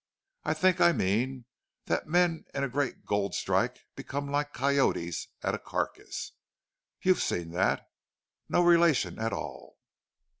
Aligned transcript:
I 0.43 0.55
think 0.55 0.81
I 0.81 0.93
mean 0.93 1.45
that 1.85 2.07
men 2.07 2.45
in 2.55 2.63
a 2.63 2.69
great 2.69 3.05
gold 3.05 3.35
strike 3.35 3.85
become 3.95 4.31
like 4.31 4.51
coyotes 4.51 5.27
at 5.43 5.53
a 5.53 5.59
carcass. 5.59 6.31
You've 7.03 7.21
seen 7.21 7.51
that. 7.51 7.87
No 8.49 8.61
relation 8.63 9.19
at 9.19 9.31
all!" 9.31 9.77